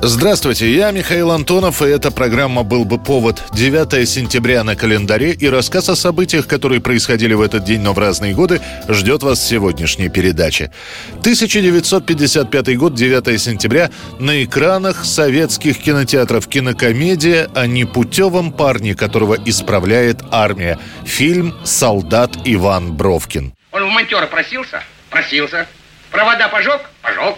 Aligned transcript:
Здравствуйте, 0.00 0.72
я 0.72 0.92
Михаил 0.92 1.32
Антонов, 1.32 1.82
и 1.82 1.86
эта 1.86 2.12
программа 2.12 2.62
«Был 2.62 2.84
бы 2.84 2.98
повод». 2.98 3.42
9 3.52 4.08
сентября 4.08 4.62
на 4.62 4.76
календаре 4.76 5.32
и 5.32 5.48
рассказ 5.48 5.88
о 5.88 5.96
событиях, 5.96 6.46
которые 6.46 6.80
происходили 6.80 7.34
в 7.34 7.40
этот 7.42 7.64
день, 7.64 7.80
но 7.80 7.92
в 7.92 7.98
разные 7.98 8.32
годы, 8.32 8.60
ждет 8.88 9.24
вас 9.24 9.40
в 9.40 9.48
сегодняшней 9.48 10.08
передаче. 10.08 10.70
1955 11.18 12.78
год, 12.78 12.94
9 12.94 13.40
сентября, 13.40 13.90
на 14.20 14.44
экранах 14.44 15.04
советских 15.04 15.78
кинотеатров 15.78 16.46
кинокомедия 16.46 17.48
о 17.56 17.66
непутевом 17.66 18.52
парне, 18.52 18.94
которого 18.94 19.36
исправляет 19.46 20.20
армия. 20.30 20.78
Фильм 21.06 21.54
«Солдат 21.64 22.36
Иван 22.44 22.92
Бровкин». 22.92 23.52
Он 23.72 23.84
в 23.84 23.88
монтера 23.88 24.26
просился? 24.28 24.80
Просился. 25.10 25.66
Провода 26.12 26.48
пожег? 26.48 26.82
Пожег. 27.02 27.34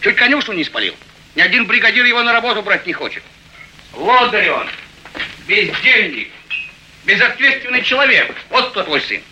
Чуть 0.00 0.16
конюшню 0.16 0.54
не 0.54 0.64
спалил. 0.64 0.94
Ни 1.34 1.40
один 1.40 1.66
бригадир 1.66 2.04
его 2.04 2.22
на 2.22 2.32
работу 2.32 2.62
брать 2.62 2.86
не 2.86 2.92
хочет. 2.92 3.22
Лодырь 3.94 4.50
он, 4.50 4.68
бездельник, 5.46 6.30
безответственный 7.04 7.82
человек. 7.82 8.34
Вот 8.50 8.70
кто 8.70 8.82
твой 8.82 9.00
сын. 9.00 9.22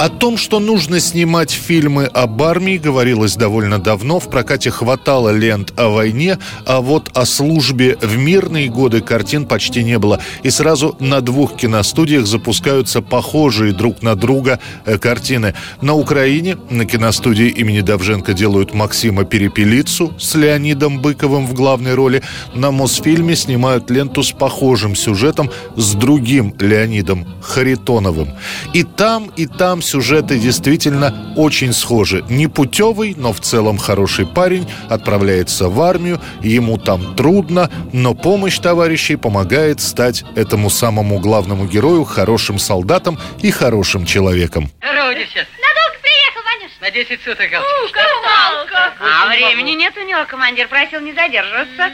О 0.00 0.08
том, 0.08 0.38
что 0.38 0.60
нужно 0.60 0.98
снимать 0.98 1.50
фильмы 1.50 2.06
об 2.06 2.42
армии, 2.42 2.78
говорилось 2.78 3.36
довольно 3.36 3.78
давно. 3.78 4.18
В 4.18 4.30
прокате 4.30 4.70
хватало 4.70 5.28
лент 5.28 5.74
о 5.76 5.90
войне, 5.90 6.38
а 6.64 6.80
вот 6.80 7.10
о 7.14 7.26
службе 7.26 7.98
в 8.00 8.16
мирные 8.16 8.70
годы 8.70 9.02
картин 9.02 9.44
почти 9.44 9.84
не 9.84 9.98
было. 9.98 10.18
И 10.42 10.48
сразу 10.48 10.96
на 11.00 11.20
двух 11.20 11.54
киностудиях 11.54 12.24
запускаются 12.24 13.02
похожие 13.02 13.74
друг 13.74 14.00
на 14.00 14.14
друга 14.14 14.58
э, 14.86 14.96
картины. 14.96 15.52
На 15.82 15.92
Украине 15.92 16.56
на 16.70 16.86
киностудии 16.86 17.48
имени 17.48 17.82
Давженко 17.82 18.32
делают 18.32 18.72
Максима 18.72 19.24
Перепелицу 19.24 20.14
с 20.18 20.34
Леонидом 20.34 21.02
Быковым 21.02 21.46
в 21.46 21.52
главной 21.52 21.92
роли. 21.92 22.22
На 22.54 22.70
Мосфильме 22.70 23.36
снимают 23.36 23.90
ленту 23.90 24.22
с 24.22 24.32
похожим 24.32 24.96
сюжетом 24.96 25.50
с 25.76 25.92
другим 25.92 26.54
Леонидом 26.58 27.26
Харитоновым. 27.42 28.30
И 28.72 28.82
там, 28.82 29.30
и 29.36 29.44
там 29.44 29.82
сюжеты 29.90 30.38
действительно 30.38 31.34
очень 31.36 31.72
схожи. 31.72 32.24
Непутевый, 32.28 33.14
но 33.16 33.32
в 33.32 33.40
целом 33.40 33.76
хороший 33.76 34.24
парень 34.26 34.70
отправляется 34.88 35.68
в 35.68 35.80
армию, 35.82 36.20
ему 36.42 36.78
там 36.78 37.16
трудно, 37.16 37.68
но 37.92 38.14
помощь 38.14 38.58
товарищей 38.58 39.16
помогает 39.16 39.80
стать 39.80 40.24
этому 40.36 40.70
самому 40.70 41.18
главному 41.18 41.66
герою 41.66 42.04
хорошим 42.04 42.58
солдатом 42.58 43.18
и 43.42 43.50
хорошим 43.50 44.06
человеком. 44.06 44.70
Надолго 44.80 45.98
приехал, 46.02 46.42
Ванюш? 46.44 46.72
На 46.80 46.90
10 46.90 47.20
суток, 47.22 47.46
Ух, 47.46 47.92
Галочка. 47.92 48.70
как. 48.70 48.94
А 49.00 49.26
времени 49.28 49.72
нет 49.72 49.94
у 49.96 50.06
него, 50.06 50.24
командир 50.26 50.68
просил 50.68 51.00
не 51.00 51.12
задерживаться. 51.12 51.90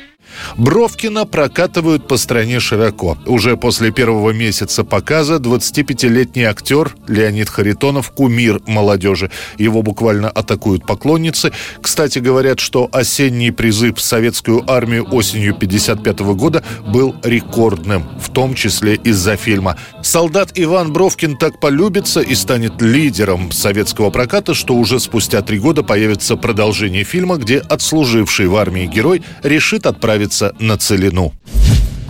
Бровкина 0.56 1.26
прокатывают 1.26 2.08
по 2.08 2.16
стране 2.16 2.60
широко. 2.60 3.18
Уже 3.26 3.56
после 3.56 3.90
первого 3.90 4.30
месяца 4.30 4.84
показа 4.84 5.36
25-летний 5.36 6.44
актер 6.44 6.94
Леонид 7.08 7.48
Харитонов– 7.48 8.10
кумир 8.16 8.60
молодежи. 8.66 9.30
Его 9.58 9.82
буквально 9.82 10.28
атакуют 10.28 10.86
поклонницы. 10.86 11.52
Кстати, 11.80 12.18
говорят, 12.18 12.60
что 12.60 12.88
осенний 12.92 13.50
призыв 13.50 13.98
в 13.98 14.00
советскую 14.00 14.68
армию 14.70 15.06
осенью 15.10 15.54
55 15.54 16.20
года 16.20 16.62
был 16.86 17.14
рекордным, 17.22 18.04
в 18.20 18.30
том 18.30 18.54
числе 18.54 18.94
из-за 18.94 19.36
фильма. 19.36 19.76
Солдат 20.02 20.50
Иван 20.54 20.92
Бровкин 20.92 21.36
так 21.36 21.60
полюбится 21.60 22.20
и 22.20 22.34
станет 22.34 22.80
лидером 22.80 23.52
советского 23.52 24.10
проката, 24.10 24.54
что 24.54 24.74
уже 24.74 25.00
спустя 25.00 25.42
три 25.42 25.58
года 25.58 25.82
появится 25.82 26.36
продолжение 26.36 27.04
фильма, 27.04 27.36
где 27.36 27.58
отслуживший 27.58 28.46
в 28.46 28.56
армии 28.56 28.86
герой 28.86 29.22
решит 29.42 29.86
отправиться 29.86 30.25
на 30.58 30.76
целину. 30.76 31.32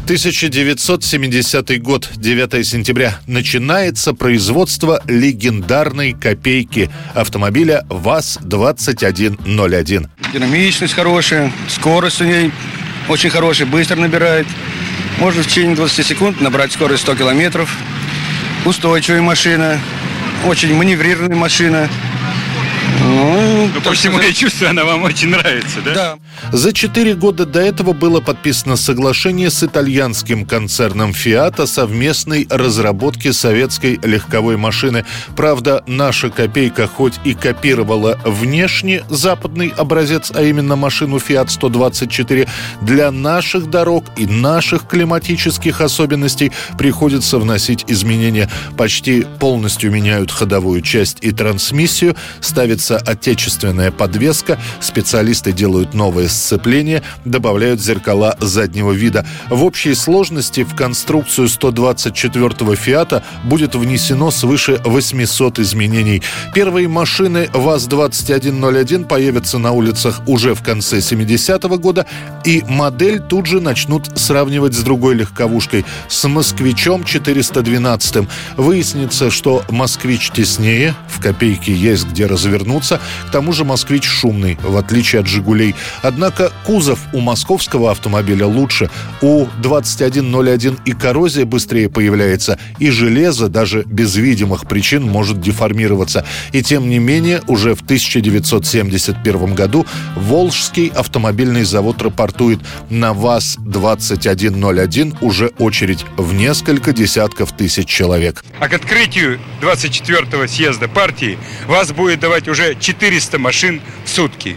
1970 0.05 1.83
год, 1.83 2.09
9 2.15 2.67
сентября. 2.67 3.19
Начинается 3.27 4.15
производство 4.15 5.03
легендарной 5.09 6.13
копейки 6.13 6.89
автомобиля 7.13 7.85
ВАЗ-2101. 7.91 10.09
Динамичность 10.33 10.95
хорошая, 10.95 11.53
скорость 11.69 12.21
у 12.21 12.25
ней 12.25 12.53
очень 13.09 13.31
хорошая, 13.31 13.67
быстро 13.67 13.97
набирает. 13.97 14.47
Можно 15.19 15.43
в 15.43 15.49
течение 15.49 15.75
20 15.75 16.07
секунд 16.07 16.41
набрать 16.41 16.71
скорость 16.73 17.03
100 17.03 17.17
километров. 17.17 17.77
Устойчивая 18.65 19.23
машина, 19.23 19.81
очень 20.47 20.73
маневрированная 20.75 21.37
машина. 21.37 21.89
Ну, 23.01 23.47
Ну, 23.75 23.81
по 23.81 23.93
всему 23.93 24.19
я 24.21 24.33
чувствую, 24.33 24.71
она 24.71 24.85
вам 24.85 25.03
очень 25.03 25.29
нравится, 25.29 25.81
да? 25.85 25.95
Да. 25.95 26.19
За 26.53 26.73
четыре 26.73 27.15
года 27.15 27.47
до 27.47 27.61
этого 27.61 27.93
было 27.93 28.21
подписано 28.21 28.77
соглашение 28.77 29.51
с 29.51 29.63
итальянским 29.63 30.47
концерном 30.47 31.11
Fiat 31.11 31.63
о 31.63 31.67
совместной 31.67 32.47
разработке 32.49 33.33
советской 33.33 33.99
легковой 34.03 34.57
машины. 34.57 35.05
Правда, 35.37 35.83
наша 35.87 36.31
копейка 36.31 36.87
хоть 36.87 37.15
и 37.25 37.35
копировала 37.35 38.19
внешне 38.25 39.03
западный 39.09 39.73
образец, 39.77 40.33
а 40.35 40.43
именно 40.43 40.77
машину 40.77 41.17
Fiat 41.17 41.49
124, 41.49 42.49
для 42.83 43.11
наших 43.11 43.69
дорог 43.69 44.05
и 44.17 44.27
наших 44.27 44.87
климатических 44.87 45.81
особенностей 45.81 46.53
приходится 46.79 47.39
вносить 47.39 47.85
изменения. 47.89 48.49
Почти 48.77 49.27
полностью 49.39 49.91
меняют 49.91 50.31
ходовую 50.31 50.83
часть 50.83 51.19
и 51.23 51.33
трансмиссию, 51.33 52.17
ставится 52.81 52.99
отечественная 52.99 53.91
подвеска, 53.91 54.59
специалисты 54.81 55.53
делают 55.53 55.95
новое 55.95 56.29
сцепление, 56.29 57.03
добавляют 57.25 57.81
зеркала 57.81 58.37
заднего 58.41 58.93
вида. 58.93 59.25
В 59.49 59.65
общей 59.65 59.95
сложности 59.95 60.65
в 60.65 60.75
конструкцию 60.75 61.49
124-го 61.49 62.75
«Фиата» 62.75 63.23
будет 63.45 63.75
внесено 63.75 64.31
свыше 64.31 64.81
800 64.85 65.59
изменений. 65.61 66.23
Первые 66.55 66.89
машины 66.89 67.49
ВАЗ-2101 67.53 69.07
появятся 69.07 69.59
на 69.59 69.73
улицах 69.73 70.21
уже 70.27 70.55
в 70.55 70.63
конце 70.63 70.99
70-го 70.99 71.79
года, 71.79 72.07
и 72.45 72.63
модель 72.69 73.21
тут 73.21 73.47
же 73.47 73.61
начнут 73.61 74.19
сравнивать 74.19 74.75
с 74.75 74.83
другой 74.83 75.15
легковушкой, 75.15 75.85
с 76.09 76.29
«Москвичом 76.29 77.03
412». 77.03 78.29
Выяснится, 78.57 79.31
что 79.31 79.63
«Москвич» 79.71 80.31
теснее, 80.31 80.95
в 81.09 81.23
копейке 81.23 81.73
есть 81.73 82.07
где 82.07 82.27
развернуться, 82.67 83.01
к 83.29 83.31
тому 83.31 83.53
же 83.53 83.65
«Москвич» 83.65 84.05
шумный, 84.05 84.59
в 84.63 84.77
отличие 84.77 85.21
от 85.21 85.27
«Жигулей». 85.27 85.75
Однако 86.03 86.53
кузов 86.65 87.01
у 87.13 87.21
московского 87.21 87.91
автомобиля 87.91 88.47
лучше. 88.47 88.91
У 89.23 89.47
2101 89.63 90.79
и 90.85 90.93
коррозия 90.93 91.45
быстрее 91.45 91.89
появляется, 91.89 92.59
и 92.79 92.91
железо 92.91 93.49
даже 93.49 93.85
без 93.85 94.17
видимых 94.17 94.69
причин 94.69 95.05
может 95.05 95.41
деформироваться. 95.41 96.27
И 96.53 96.63
тем 96.63 96.89
не 96.89 96.99
менее, 96.99 97.43
уже 97.47 97.75
в 97.75 97.83
1971 97.83 99.55
году 99.55 99.87
Волжский 100.17 100.89
автомобильный 100.89 101.65
завод 101.65 102.03
рапортует 102.03 102.61
на 102.91 103.13
ВАЗ-2101 103.13 105.17
уже 105.21 105.53
очередь 105.59 106.05
в 106.17 106.35
несколько 106.35 106.93
десятков 106.93 107.53
тысяч 107.53 107.89
человек. 107.89 108.45
А 108.59 108.69
к 108.69 108.75
открытию 108.75 109.39
24-го 109.61 110.47
съезда 110.47 110.89
партии 110.89 111.39
вас 111.67 111.93
будет 111.93 112.21
давать 112.21 112.49
уже 112.49 112.56
400 112.57 113.39
машин 113.39 113.81
в 114.05 114.09
сутки. 114.09 114.57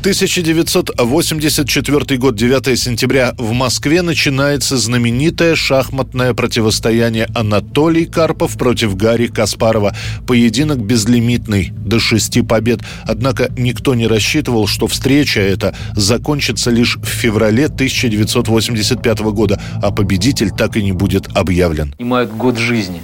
1984 0.00 2.18
год, 2.18 2.36
9 2.36 2.78
сентября. 2.78 3.34
В 3.36 3.52
Москве 3.52 4.02
начинается 4.02 4.76
знаменитое 4.76 5.56
шахматное 5.56 6.34
противостояние 6.34 7.26
Анатолий 7.34 8.06
Карпов 8.06 8.56
против 8.56 8.94
Гарри 8.96 9.26
Каспарова. 9.26 9.96
Поединок 10.26 10.78
безлимитный, 10.78 11.72
до 11.76 11.98
шести 11.98 12.42
побед. 12.42 12.78
Однако 13.02 13.50
никто 13.56 13.96
не 13.96 14.06
рассчитывал, 14.06 14.68
что 14.68 14.86
встреча 14.86 15.40
эта 15.40 15.74
закончится 15.96 16.70
лишь 16.70 16.96
в 16.96 17.06
феврале 17.06 17.64
1985 17.66 19.18
года, 19.18 19.60
а 19.82 19.90
победитель 19.90 20.50
так 20.50 20.76
и 20.76 20.82
не 20.82 20.92
будет 20.92 21.26
объявлен. 21.34 21.92
отнимают 21.94 22.30
год 22.30 22.56
жизни. 22.56 23.02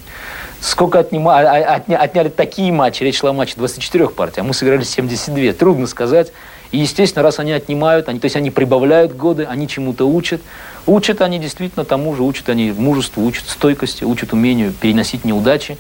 Сколько 0.65 1.01
отнима... 1.01 1.39
а- 1.39 1.43
а- 1.43 1.77
отня- 1.79 1.99
отняли 1.99 2.31
такие 2.31 2.73
матчи, 2.73 3.03
речь 3.03 3.19
шла 3.19 3.31
о 3.31 3.33
матче 3.35 3.53
24 3.57 4.09
партий, 4.09 4.41
а 4.41 4.45
мы 4.45 4.55
сыграли 4.55 4.83
72. 4.83 5.53
Трудно 5.53 5.87
сказать. 5.87 6.33
И, 6.73 6.79
естественно, 6.79 7.23
раз 7.23 7.39
они 7.39 7.53
отнимают, 7.53 8.09
они, 8.09 8.19
то 8.19 8.25
есть 8.25 8.35
они 8.37 8.51
прибавляют 8.51 9.15
годы, 9.15 9.45
они 9.45 9.69
чему-то 9.69 10.09
учат. 10.09 10.41
Учат 10.87 11.21
они 11.21 11.39
действительно 11.39 11.85
тому 11.85 12.17
же, 12.17 12.23
учат 12.23 12.49
они 12.49 12.73
мужеству, 12.73 13.23
учат 13.25 13.47
стойкости, 13.47 14.05
учат 14.05 14.33
умению 14.33 14.73
переносить 14.73 15.27
неудачи. 15.27 15.77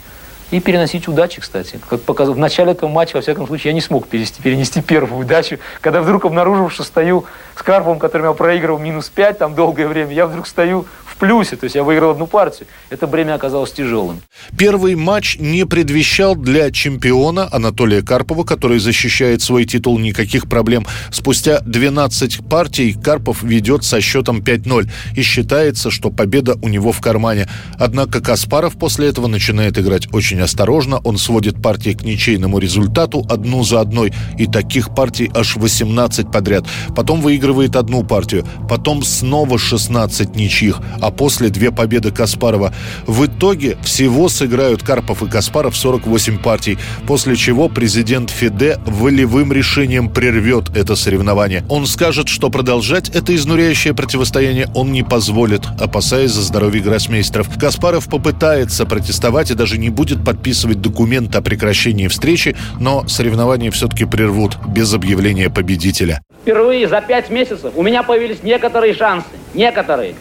и 0.50 0.60
переносить 0.60 1.08
удачи, 1.08 1.40
кстати. 1.40 1.80
Как 1.88 2.02
показал, 2.02 2.34
в 2.34 2.38
начале 2.38 2.72
этого 2.72 2.88
матча, 2.88 3.16
во 3.16 3.22
всяком 3.22 3.46
случае, 3.46 3.70
я 3.70 3.74
не 3.74 3.80
смог 3.80 4.06
перенести, 4.06 4.40
перенести 4.42 4.82
первую 4.82 5.22
удачу. 5.22 5.58
Когда 5.80 6.00
вдруг 6.02 6.26
обнаружил, 6.26 6.68
что 6.68 6.84
стою 6.84 7.24
с 7.56 7.62
Карповым, 7.62 7.98
которым 7.98 8.28
я 8.28 8.32
проигрывал 8.34 8.78
минус 8.78 9.08
5 9.08 9.38
там 9.38 9.54
долгое 9.54 9.88
время, 9.88 10.12
я 10.12 10.26
вдруг 10.26 10.46
стою 10.46 10.84
в 11.14 11.18
плюсе, 11.18 11.56
то 11.56 11.64
есть 11.64 11.76
я 11.76 11.84
выиграл 11.84 12.10
одну 12.10 12.26
партию. 12.26 12.66
Это 12.90 13.06
бремя 13.06 13.34
оказалось 13.34 13.72
тяжелым. 13.72 14.20
Первый 14.58 14.96
матч 14.96 15.36
не 15.38 15.64
предвещал 15.64 16.34
для 16.34 16.70
чемпиона 16.70 17.48
Анатолия 17.52 18.02
Карпова, 18.02 18.44
который 18.44 18.78
защищает 18.78 19.40
свой 19.40 19.64
титул, 19.64 19.98
никаких 19.98 20.48
проблем. 20.48 20.86
Спустя 21.10 21.60
12 21.60 22.48
партий 22.48 22.94
Карпов 22.94 23.42
ведет 23.42 23.84
со 23.84 24.00
счетом 24.00 24.40
5-0 24.40 24.90
и 25.16 25.22
считается, 25.22 25.90
что 25.90 26.10
победа 26.10 26.56
у 26.62 26.68
него 26.68 26.90
в 26.92 27.00
кармане. 27.00 27.48
Однако 27.78 28.20
Каспаров 28.20 28.76
после 28.76 29.08
этого 29.08 29.28
начинает 29.28 29.78
играть 29.78 30.12
очень 30.12 30.40
осторожно, 30.40 30.98
он 31.04 31.18
сводит 31.18 31.62
партии 31.62 31.90
к 31.90 32.02
ничейному 32.02 32.58
результату 32.58 33.24
одну 33.28 33.62
за 33.62 33.80
одной, 33.80 34.12
и 34.38 34.46
таких 34.46 34.94
партий 34.94 35.30
аж 35.34 35.56
18 35.56 36.30
подряд. 36.32 36.66
Потом 36.96 37.20
выигрывает 37.20 37.76
одну 37.76 38.02
партию, 38.02 38.44
потом 38.68 39.04
снова 39.04 39.58
16 39.58 40.34
ничьих, 40.34 40.80
а 41.04 41.10
после 41.10 41.50
две 41.50 41.70
победы 41.70 42.10
Каспарова. 42.10 42.72
В 43.06 43.26
итоге 43.26 43.76
всего 43.82 44.30
сыграют 44.30 44.82
Карпов 44.82 45.22
и 45.22 45.28
Каспаров 45.28 45.76
48 45.76 46.38
партий, 46.38 46.78
после 47.06 47.36
чего 47.36 47.68
президент 47.68 48.30
ФИДЕ 48.30 48.78
волевым 48.86 49.52
решением 49.52 50.08
прервет 50.08 50.74
это 50.74 50.96
соревнование. 50.96 51.62
Он 51.68 51.86
скажет, 51.86 52.28
что 52.28 52.48
продолжать 52.48 53.10
это 53.10 53.34
изнуряющее 53.34 53.92
противостояние 53.92 54.68
он 54.74 54.92
не 54.92 55.02
позволит, 55.02 55.60
опасаясь 55.78 56.30
за 56.30 56.40
здоровье 56.40 56.82
гроссмейстеров. 56.82 57.48
Каспаров 57.60 58.08
попытается 58.08 58.86
протестовать 58.86 59.50
и 59.50 59.54
даже 59.54 59.76
не 59.76 59.90
будет 59.90 60.24
подписывать 60.24 60.80
документ 60.80 61.36
о 61.36 61.42
прекращении 61.42 62.08
встречи, 62.08 62.56
но 62.80 63.06
соревнования 63.08 63.70
все-таки 63.70 64.06
прервут 64.06 64.56
без 64.66 64.94
объявления 64.94 65.50
победителя. 65.50 66.22
Впервые 66.40 66.88
за 66.88 67.02
пять 67.02 67.28
месяцев 67.28 67.72
у 67.74 67.82
меня 67.82 68.02
появились 68.02 68.42
некоторые 68.42 68.94
шансы. 68.94 69.26
Некоторые 69.52 70.14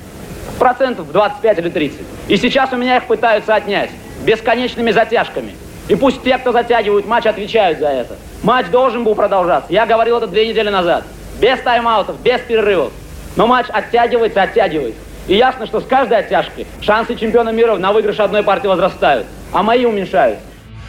процентов 0.55 1.11
25 1.11 1.59
или 1.59 1.69
30. 1.69 1.99
И 2.27 2.37
сейчас 2.37 2.73
у 2.73 2.77
меня 2.77 2.97
их 2.97 3.05
пытаются 3.05 3.55
отнять 3.55 3.91
бесконечными 4.23 4.91
затяжками. 4.91 5.55
И 5.87 5.95
пусть 5.95 6.23
те, 6.23 6.37
кто 6.37 6.51
затягивают 6.51 7.05
матч, 7.05 7.25
отвечают 7.25 7.79
за 7.79 7.87
это. 7.87 8.15
Матч 8.41 8.67
должен 8.67 9.03
был 9.03 9.15
продолжаться. 9.15 9.71
Я 9.71 9.85
говорил 9.85 10.17
это 10.17 10.27
две 10.27 10.47
недели 10.47 10.69
назад. 10.69 11.03
Без 11.39 11.59
тайм-аутов, 11.59 12.21
без 12.21 12.39
перерывов. 12.41 12.93
Но 13.35 13.47
матч 13.47 13.67
оттягивается, 13.69 14.43
оттягивается. 14.43 14.99
И 15.27 15.35
ясно, 15.35 15.65
что 15.65 15.81
с 15.81 15.85
каждой 15.85 16.19
оттяжкой 16.19 16.67
шансы 16.81 17.15
чемпиона 17.15 17.49
мира 17.49 17.75
на 17.77 17.91
выигрыш 17.91 18.19
одной 18.19 18.43
партии 18.43 18.67
возрастают, 18.67 19.25
а 19.51 19.63
мои 19.63 19.85
уменьшаются. 19.85 20.43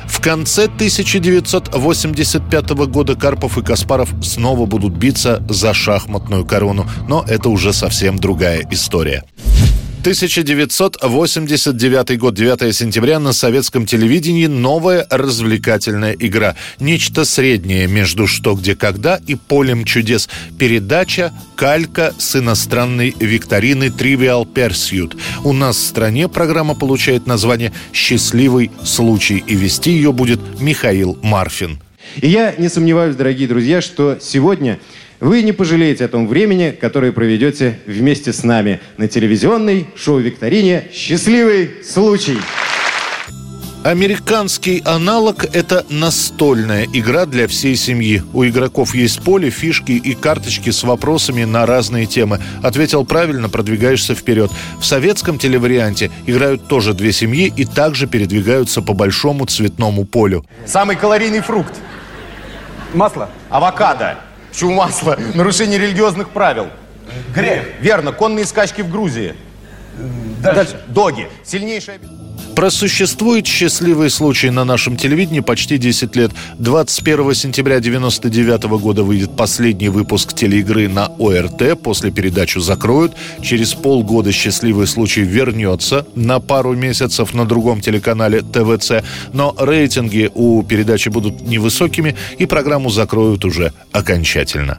В 0.07 0.21
конце 0.21 0.65
1985 0.65 2.71
года 2.89 3.15
Карпов 3.15 3.57
и 3.59 3.63
Каспаров 3.63 4.11
снова 4.23 4.67
будут 4.67 4.93
биться 4.93 5.43
за 5.49 5.73
шахматную 5.73 6.45
корону, 6.45 6.87
но 7.09 7.25
это 7.27 7.49
уже 7.49 7.73
совсем 7.73 8.19
другая 8.19 8.67
история. 8.71 9.25
1989 10.05 12.19
год, 12.19 12.35
9 12.35 12.77
сентября, 12.77 13.19
на 13.19 13.33
советском 13.33 13.87
телевидении 13.87 14.47
новая 14.47 15.07
развлекательная 15.09 16.13
игра. 16.13 16.57
Нечто 16.79 17.25
среднее 17.25 17.87
между 17.87 18.27
«Что, 18.27 18.53
где, 18.53 18.77
когда» 18.77 19.19
и 19.27 19.35
«Полем 19.35 19.87
чудес». 19.87 20.29
Передача 20.59 21.33
«Калька» 21.57 22.13
с 22.19 22.37
иностранной 22.37 23.17
викторины 23.19 23.85
«Trivial 23.85 24.47
Pursuit». 24.47 25.17
У 25.43 25.55
нас 25.55 25.79
в 25.79 25.87
стране 25.87 26.29
программа 26.29 26.75
получает 26.75 27.27
название 27.27 27.73
«Счастливый 27.95 28.73
случай», 28.85 29.43
и 29.47 29.55
вести 29.55 29.93
ее 29.93 30.13
будет 30.13 30.61
Михаил 30.61 31.19
Марфин. 31.23 31.81
И 32.21 32.29
я 32.29 32.55
не 32.59 32.69
сомневаюсь, 32.69 33.17
дорогие 33.17 33.49
друзья, 33.49 33.81
что 33.81 34.19
сегодня 34.21 34.79
вы 35.25 35.41
не 35.41 35.53
пожалеете 35.53 36.05
о 36.05 36.09
том 36.09 36.29
времени, 36.29 36.77
которое 36.79 37.11
проведете 37.11 37.79
вместе 37.87 38.31
с 38.31 38.45
нами 38.45 38.81
на 38.99 39.09
телевизионной 39.09 39.87
шоу-викторине 39.97 40.89
«Счастливый 40.93 41.83
случай». 41.83 42.37
Американский 43.85 44.83
аналог– 44.85 45.45
это 45.55 45.87
настольная 45.89 46.87
игра 46.93 47.25
для 47.25 47.49
всей 47.49 47.75
семьи. 47.75 48.23
У 48.35 48.45
игроков 48.45 48.95
есть 48.95 49.23
поле, 49.23 49.49
фишки 49.49 49.93
и 49.93 50.15
карточки 50.15 50.69
с 50.69 50.83
вопросами 50.83 51.45
на 51.45 51.65
разные 51.65 52.05
темы. 52.05 52.39
Ответил 52.63 53.07
правильно– 53.07 53.49
продвигаешься 53.51 54.15
вперед. 54.15 54.51
В 54.79 54.85
советском 54.85 55.39
телеварианте 55.39 56.11
играют 56.27 56.69
тоже 56.69 56.93
две 56.93 57.13
семьи 57.13 57.51
и 57.57 57.65
также 57.65 58.07
передвигаются 58.07 58.83
по 58.83 58.93
большому 58.93 59.47
цветному 59.47 60.05
полю. 60.05 60.45
Самый 60.67 60.97
калорийный 60.97 61.41
фрукт. 61.41 61.73
Масло. 62.93 63.31
Авокадо. 63.49 64.19
Почему 64.55 64.75
масло? 64.75 65.19
Нарушение 65.35 65.81
религиозных 65.81 66.31
правил. 66.31 66.69
Грех. 67.35 67.65
Верно. 67.81 68.13
Конные 68.13 68.47
скачки 68.47 68.83
в 68.83 68.89
Грузии. 68.89 69.35
Дальше. 70.41 70.55
Дальше. 70.55 70.85
Доги. 70.87 71.29
Сильнейшая... 71.43 71.99
Просуществует 72.55 73.47
счастливый 73.47 74.11
случай 74.11 74.49
на 74.51 74.65
нашем 74.65 74.97
телевидении 74.97 75.41
почти 75.41 75.77
10 75.77 76.15
лет. 76.15 76.31
21 76.59 77.35
сентября 77.35 77.77
1999 77.77 78.81
года 78.81 79.03
выйдет 79.03 79.37
последний 79.37 79.89
выпуск 79.89 80.35
телеигры 80.35 80.89
на 80.89 81.07
ОРТ. 81.19 81.81
После 81.83 82.13
передачу 82.13 82.61
закроют. 82.61 83.15
Через 83.43 83.75
полгода 83.75 84.31
счастливый 84.31 84.87
случай 84.87 85.23
вернется 85.23 86.07
на 86.15 86.39
пару 86.39 86.75
месяцев 86.75 87.35
на 87.35 87.45
другом 87.45 87.81
телеканале 87.81 88.43
ТВЦ. 88.43 89.05
Но 89.33 89.55
рейтинги 89.59 90.31
у 90.33 90.63
передачи 90.63 91.09
будут 91.09 91.43
невысокими 91.43 92.15
и 92.39 92.47
программу 92.47 92.89
закроют 92.89 93.45
уже 93.45 93.73
окончательно. 93.91 94.79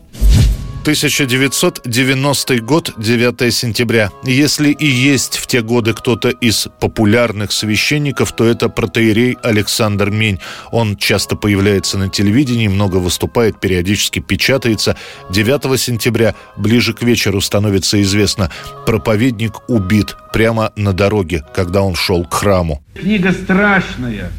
1990 0.85 2.61
год, 2.61 2.93
9 2.95 3.51
сентября. 3.51 4.11
Если 4.23 4.69
и 4.69 4.85
есть 4.85 5.37
в 5.37 5.47
те 5.47 5.63
годы 5.63 5.93
кто-то 5.93 6.29
из 6.29 6.67
популярных 6.79 7.51
священников, 7.51 8.33
то 8.33 8.45
это 8.45 8.69
протеерей 8.69 9.35
Александр 9.41 10.11
Мень. 10.11 10.39
Он 10.69 10.95
часто 10.95 11.35
появляется 11.35 11.97
на 11.97 12.09
телевидении, 12.09 12.67
много 12.67 12.97
выступает, 12.97 13.59
периодически 13.59 14.19
печатается. 14.19 14.95
9 15.31 15.81
сентября, 15.81 16.35
ближе 16.55 16.93
к 16.93 17.01
вечеру, 17.01 17.41
становится 17.41 17.99
известно, 18.03 18.51
проповедник 18.85 19.67
убит 19.67 20.15
прямо 20.33 20.71
на 20.75 20.93
дороге, 20.93 21.43
когда 21.55 21.81
он 21.81 21.95
шел 21.95 22.25
к 22.25 22.33
храму. 22.35 22.83
Книга 22.93 23.31
страшная. 23.31 24.31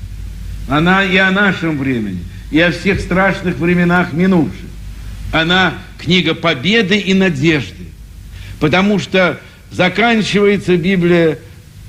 Она 0.69 1.03
и 1.03 1.17
о 1.17 1.33
нашем 1.33 1.77
времени, 1.77 2.21
и 2.53 2.61
о 2.61 2.71
всех 2.71 3.01
страшных 3.01 3.57
временах 3.57 4.13
минувших. 4.13 4.76
Она 5.33 5.75
книга 5.99 6.35
победы 6.35 6.99
и 6.99 7.15
надежды, 7.15 7.85
потому 8.61 8.99
что 8.99 9.41
заканчивается 9.71 10.77
Библия 10.77 11.39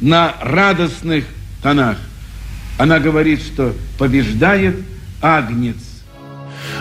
на 0.01 0.35
радостных 0.41 1.25
тонах. 1.61 1.97
Она 2.77 2.99
говорит, 2.99 3.41
что 3.41 3.75
побеждает 3.97 4.75
Агнец. 5.21 5.77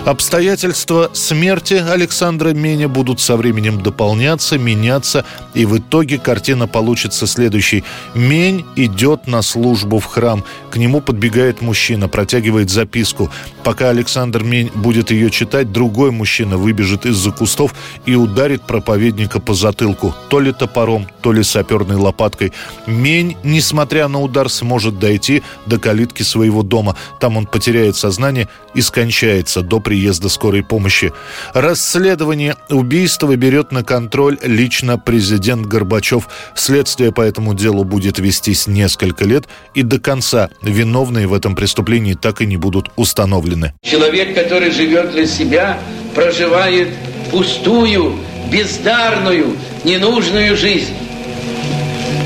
Обстоятельства 0.05 1.11
смерти 1.13 1.75
Александра 1.75 2.51
Меня 2.51 2.89
будут 2.89 3.21
со 3.21 3.37
временем 3.37 3.83
дополняться, 3.83 4.59
меняться, 4.59 5.25
и 5.55 5.65
в 5.65 5.79
итоге 5.79 6.19
картина 6.19 6.69
получится 6.69 7.27
следующей. 7.27 7.85
Мень 8.15 8.65
идет 8.77 9.27
на 9.27 9.43
службу 9.43 9.99
в 9.99 10.05
храм. 10.05 10.45
К 10.71 10.77
нему 10.77 11.01
подбегает 11.01 11.61
мужчина, 11.61 12.09
протягивает 12.09 12.71
записку. 12.71 13.31
Пока 13.65 13.91
Александр 13.91 14.43
Мень 14.45 14.71
будет 14.75 15.11
ее 15.11 15.31
читать, 15.31 15.73
другой 15.73 16.11
мужчина 16.11 16.57
выбежит 16.57 17.05
из-за 17.07 17.33
кустов 17.33 17.75
и 18.05 18.15
ударит 18.15 18.63
проповедника 18.63 19.41
по 19.41 19.55
затылку. 19.55 20.15
То 20.29 20.41
ли 20.41 20.53
топором, 20.53 21.09
то 21.21 21.33
ли 21.33 21.43
саперной 21.43 21.97
лопаткой. 21.97 22.53
Мень, 22.87 23.37
несмотря 23.43 24.09
на 24.09 24.21
удар, 24.21 24.49
сможет 24.49 24.99
дойти 24.99 25.43
до 25.67 25.79
калитки 25.79 26.23
своего 26.23 26.63
дома. 26.63 26.97
Там 27.19 27.37
он 27.37 27.47
потеряет 27.47 27.97
сознание 27.97 28.49
и 28.75 28.81
скончается 28.81 29.63
до 29.77 29.81
приезда 29.81 30.29
скорой 30.29 30.63
помощи. 30.63 31.13
Расследование 31.53 32.57
убийства 32.71 33.37
берет 33.37 33.73
на 33.73 33.85
контроль 33.85 34.39
лично 34.43 34.99
президент 34.99 35.67
Горбачев. 35.67 36.29
Следствие 36.55 37.13
по 37.13 37.21
этому 37.21 37.55
делу 37.55 37.85
будет 37.85 38.19
вестись 38.19 38.67
несколько 38.67 39.25
лет, 39.25 39.45
и 39.75 39.83
до 39.83 39.99
конца 39.99 40.49
виновные 40.63 41.27
в 41.27 41.35
этом 41.35 41.55
преступлении 41.55 42.15
так 42.15 42.41
и 42.41 42.47
не 42.47 42.57
будут 42.57 42.91
установлены. 42.97 43.75
Человек, 43.83 44.35
который 44.35 44.71
живет 44.71 45.13
для 45.13 45.27
себя, 45.27 45.79
проживает 46.15 46.89
пустую, 47.31 48.15
бездарную, 48.51 49.57
ненужную 49.85 50.57
жизнь. 50.57 50.95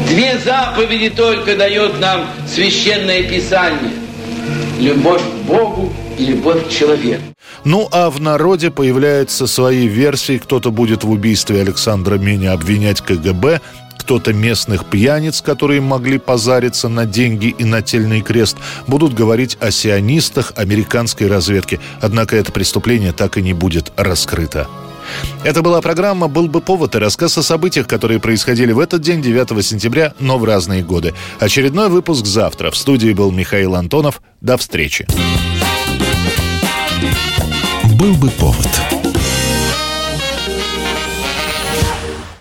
Две 0.09 0.39
заповеди 0.39 1.11
только 1.11 1.57
дает 1.57 1.99
нам 1.99 2.27
Священное 2.47 3.25
Писание. 3.25 3.93
Любовь 4.79 5.23
к 5.23 5.47
Богу 5.47 5.93
и 6.19 6.27
любовь 6.27 6.67
к 6.67 6.71
человеку. 6.71 7.23
Ну 7.65 7.89
а 7.93 8.11
в 8.11 8.21
народе 8.21 8.71
появляются 8.71 9.47
свои 9.47 9.87
версии. 9.87 10.39
Кто-то 10.39 10.71
будет 10.71 11.05
в 11.05 11.11
убийстве 11.11 11.61
Александра 11.61 12.17
Меня 12.17 12.53
обвинять 12.53 13.01
КГБ, 13.01 13.61
кто-то 13.99 14.33
местных 14.33 14.87
пьяниц, 14.87 15.43
которые 15.43 15.81
могли 15.81 16.19
позариться 16.19 16.89
на 16.89 17.07
деньги 17.07 17.55
и 17.57 17.65
нательный 17.65 18.23
крест, 18.23 18.57
будут 18.87 19.15
говорить 19.15 19.59
о 19.61 19.71
сионистах 19.71 20.53
американской 20.57 21.29
разведки. 21.29 21.81
Однако 22.01 22.37
это 22.37 22.51
преступление 22.51 23.13
так 23.13 23.37
и 23.37 23.43
не 23.43 23.53
будет 23.53 23.93
раскрыто. 23.97 24.67
Это 25.45 25.63
была 25.63 25.81
программа 25.81 26.29
«Был 26.29 26.49
бы 26.49 26.61
повод» 26.61 26.95
и 26.95 26.99
рассказ 26.99 27.37
о 27.39 27.43
событиях, 27.43 27.87
которые 27.87 28.21
происходили 28.21 28.73
в 28.73 28.79
этот 28.79 29.03
день, 29.03 29.23
9 29.23 29.65
сентября, 29.65 30.15
но 30.19 30.39
в 30.39 30.45
разные 30.45 30.83
годы. 30.83 31.15
Очередной 31.39 31.89
выпуск 31.89 32.27
завтра. 32.27 32.71
В 32.71 32.77
студии 32.77 33.13
был 33.13 33.31
Михаил 33.33 33.75
Антонов. 33.75 34.23
До 34.41 34.57
встречи. 34.57 35.07
«Был 38.01 38.15
бы 38.15 38.31
повод». 38.31 39.20